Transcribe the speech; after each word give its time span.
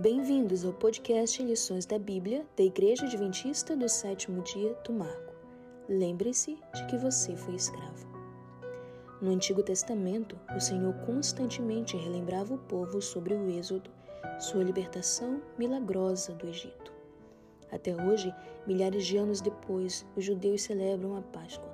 Bem-vindos 0.00 0.64
ao 0.64 0.72
podcast 0.72 1.42
Lições 1.42 1.84
da 1.84 1.98
Bíblia 1.98 2.46
da 2.56 2.64
Igreja 2.64 3.04
Adventista 3.04 3.76
do 3.76 3.86
Sétimo 3.86 4.40
Dia 4.44 4.74
do 4.82 4.94
Marco. 4.94 5.34
Lembre-se 5.86 6.58
de 6.74 6.86
que 6.86 6.96
você 6.96 7.36
foi 7.36 7.56
escravo. 7.56 8.08
No 9.20 9.30
Antigo 9.30 9.62
Testamento, 9.62 10.38
o 10.56 10.58
Senhor 10.58 10.94
constantemente 11.04 11.98
relembrava 11.98 12.54
o 12.54 12.58
povo 12.60 13.02
sobre 13.02 13.34
o 13.34 13.50
Êxodo, 13.50 13.90
sua 14.38 14.64
libertação 14.64 15.42
milagrosa 15.58 16.32
do 16.32 16.46
Egito. 16.46 16.90
Até 17.70 17.94
hoje, 17.94 18.34
milhares 18.66 19.04
de 19.04 19.18
anos 19.18 19.42
depois, 19.42 20.06
os 20.16 20.24
judeus 20.24 20.62
celebram 20.62 21.14
a 21.14 21.20
Páscoa, 21.20 21.72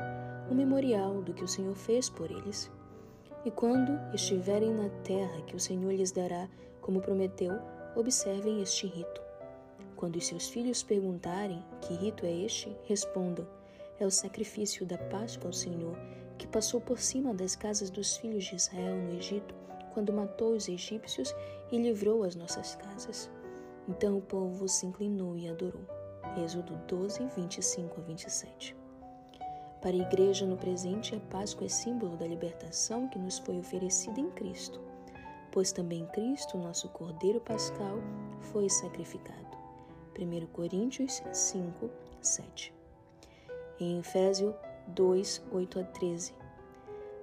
um 0.51 0.55
memorial 0.57 1.23
do 1.23 1.33
que 1.33 1.45
o 1.45 1.49
Senhor 1.49 1.77
fez 1.77 2.11
por 2.11 2.29
eles. 2.29 2.73
E 3.45 3.53
quando 3.53 3.97
estiverem 4.13 4.75
na 4.75 4.89
terra 5.05 5.43
que 5.43 5.55
o 5.55 5.61
Senhor 5.61 5.93
lhes 5.93 6.11
dará, 6.11 6.49
como 6.81 7.01
prometeu, 7.01 7.53
observem 7.97 8.61
este 8.61 8.87
rito. 8.87 9.21
Quando 9.97 10.17
os 10.17 10.27
seus 10.27 10.49
filhos 10.49 10.83
perguntarem 10.83 11.65
que 11.81 11.95
rito 11.95 12.27
é 12.27 12.33
este, 12.33 12.77
respondam: 12.85 13.47
é 13.99 14.07
o 14.07 14.11
sacrifício 14.11 14.85
da 14.85 14.99
Páscoa 14.99 15.49
ao 15.49 15.53
Senhor, 15.53 15.97
que 16.37 16.47
passou 16.47 16.81
por 16.81 16.99
cima 16.99 17.33
das 17.33 17.57
casas 17.57 17.91
dos 17.91 18.17
filhos 18.19 18.45
de 18.45 18.57
Israel 18.57 18.97
no 18.97 19.17
Egito, 19.17 19.55
quando 19.95 20.13
matou 20.13 20.55
os 20.55 20.69
egípcios 20.69 21.35
e 21.73 21.79
livrou 21.79 22.23
as 22.23 22.37
nossas 22.37 22.75
casas. 22.77 23.31
Então 23.89 24.19
o 24.19 24.23
povo 24.23 24.69
se 24.69 24.85
inclinou 24.85 25.37
e 25.37 25.49
adorou. 25.49 25.87
Êxodo 26.45 26.77
12, 26.87 27.27
25 27.35 28.01
a 28.01 28.05
27. 28.05 28.77
Para 29.81 29.93
a 29.93 30.01
igreja 30.01 30.45
no 30.45 30.57
presente, 30.57 31.15
a 31.15 31.21
Páscoa 31.21 31.67
é 31.67 31.69
símbolo 31.69 32.17
da 32.17 32.27
libertação 32.27 33.09
que 33.09 33.19
nos 33.19 33.39
foi 33.39 33.59
oferecida 33.59 34.21
em 34.21 34.31
Cristo 34.33 34.81
pois 35.57 35.73
também 35.73 36.05
Cristo, 36.09 36.59
nosso 36.59 36.87
Cordeiro 36.91 37.41
Pascal, 37.41 37.99
foi 38.53 38.69
sacrificado. 38.69 39.57
1 40.15 40.49
Coríntios 40.49 41.23
5, 41.33 41.89
7. 42.21 42.75
Em 43.81 43.99
Efésio 43.99 44.55
2, 44.89 45.43
8 45.51 45.81
a 45.81 45.83
13, 45.83 46.35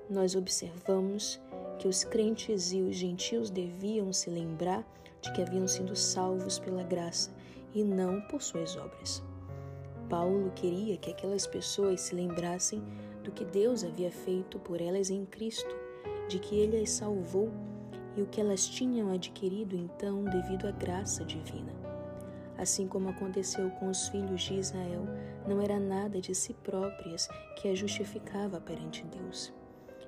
nós 0.10 0.36
observamos 0.36 1.40
que 1.78 1.88
os 1.88 2.04
crentes 2.04 2.72
e 2.72 2.82
os 2.82 2.96
gentios 2.96 3.52
deviam 3.52 4.12
se 4.12 4.32
lembrar 4.32 4.84
de 5.22 5.32
que 5.32 5.44
haviam 5.44 5.68
sido 5.68 5.96
salvos 5.96 6.58
pela 6.58 6.82
graça 6.82 7.30
e 7.72 7.84
não 7.84 8.20
por 8.22 8.42
suas 8.42 8.76
obras. 8.76 9.22
Paulo 10.10 10.52
queria 10.56 10.98
que 10.98 11.12
aquelas 11.12 11.46
pessoas 11.46 12.02
se 12.02 12.16
lembrassem 12.16 12.84
do 13.24 13.32
que 13.32 13.46
Deus 13.46 13.84
havia 13.84 14.10
feito 14.10 14.58
por 14.58 14.82
elas 14.82 15.12
em 15.12 15.24
Cristo, 15.24 15.76
de 16.28 16.40
que 16.40 16.56
ele 16.56 16.82
as 16.82 16.90
salvou 16.90 17.52
e 18.16 18.22
o 18.22 18.26
que 18.26 18.40
elas 18.40 18.68
tinham 18.68 19.12
adquirido 19.12 19.76
então 19.76 20.24
devido 20.24 20.68
à 20.68 20.72
graça 20.72 21.24
divina. 21.26 21.74
Assim 22.58 22.88
como 22.88 23.10
aconteceu 23.10 23.70
com 23.72 23.90
os 23.90 24.08
filhos 24.10 24.44
de 24.44 24.54
Israel, 24.56 25.06
não 25.48 25.62
era 25.62 25.80
nada 25.80 26.22
de 26.22 26.36
si 26.36 26.54
próprias 26.54 27.28
que 27.58 27.68
a 27.68 27.76
justificava 27.76 28.62
perante 28.62 29.04
Deus. 29.06 29.52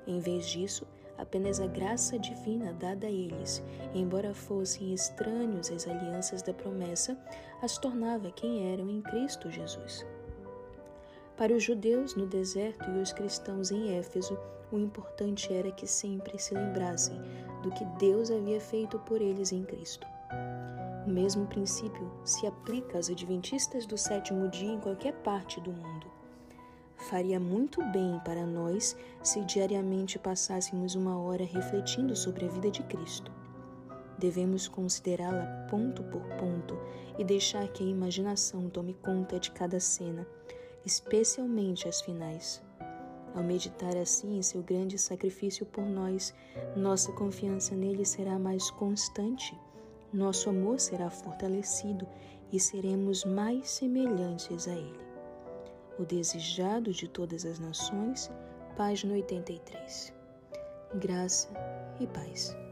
Em 0.05 0.19
vez 0.19 0.45
disso, 0.47 0.87
apenas 1.17 1.59
a 1.59 1.67
graça 1.67 2.19
divina 2.19 2.73
dada 2.73 3.07
a 3.07 3.11
eles, 3.11 3.63
embora 3.93 4.33
fossem 4.33 4.93
estranhos 4.93 5.71
às 5.71 5.87
alianças 5.87 6.41
da 6.41 6.53
promessa, 6.53 7.17
as 7.61 7.77
tornava 7.77 8.31
quem 8.31 8.71
eram 8.71 8.89
em 8.89 9.01
Cristo 9.01 9.49
Jesus. 9.49 10.05
Para 11.35 11.53
os 11.53 11.63
judeus 11.63 12.15
no 12.15 12.27
deserto 12.27 12.89
e 12.91 12.99
os 12.99 13.11
cristãos 13.11 13.71
em 13.71 13.97
Éfeso, 13.97 14.37
o 14.71 14.79
importante 14.79 15.53
era 15.53 15.71
que 15.71 15.87
sempre 15.87 16.39
se 16.39 16.53
lembrassem 16.53 17.19
do 17.65 17.71
que 17.71 17.83
Deus 17.97 18.29
havia 18.29 18.61
feito 18.61 18.99
por 18.99 19.19
eles 19.19 19.51
em 19.51 19.63
Cristo. 19.63 20.05
O 21.07 21.09
mesmo 21.09 21.47
princípio 21.47 22.11
se 22.23 22.45
aplica 22.45 22.97
aos 22.97 23.09
adventistas 23.09 23.87
do 23.87 23.97
sétimo 23.97 24.47
dia 24.49 24.71
em 24.71 24.79
qualquer 24.79 25.13
parte 25.23 25.59
do 25.59 25.73
mundo. 25.73 26.05
Faria 27.09 27.39
muito 27.39 27.83
bem 27.91 28.21
para 28.23 28.45
nós 28.45 28.95
se 29.23 29.41
diariamente 29.41 30.19
passássemos 30.19 30.93
uma 30.93 31.19
hora 31.19 31.43
refletindo 31.43 32.15
sobre 32.15 32.45
a 32.45 32.49
vida 32.49 32.69
de 32.69 32.83
Cristo. 32.83 33.31
Devemos 34.19 34.67
considerá-la 34.67 35.67
ponto 35.69 36.03
por 36.03 36.21
ponto 36.37 36.77
e 37.17 37.23
deixar 37.23 37.67
que 37.69 37.83
a 37.83 37.87
imaginação 37.87 38.69
tome 38.69 38.93
conta 38.93 39.39
de 39.39 39.49
cada 39.49 39.79
cena 39.79 40.25
especialmente 40.85 41.87
as 41.87 41.99
finais. 42.01 42.61
Ao 43.35 43.43
meditar 43.43 43.97
assim 43.97 44.37
em 44.37 44.41
seu 44.41 44.63
grande 44.63 44.97
sacrifício 44.97 45.65
por 45.65 45.83
nós, 45.83 46.33
nossa 46.75 47.11
confiança 47.11 47.75
nele 47.75 48.05
será 48.05 48.39
mais 48.39 48.71
constante, 48.71 49.53
nosso 50.13 50.49
amor 50.49 50.79
será 50.79 51.09
fortalecido 51.09 52.07
e 52.51 52.59
seremos 52.59 53.25
mais 53.25 53.69
semelhantes 53.69 54.69
a 54.69 54.73
ele. 54.73 55.05
O 55.99 56.05
desejado 56.05 56.91
de 56.93 57.09
todas 57.09 57.45
as 57.45 57.59
nações, 57.59 58.31
página 58.77 59.13
83. 59.13 60.13
Graça 60.95 61.49
e 61.99 62.07
paz. 62.07 62.64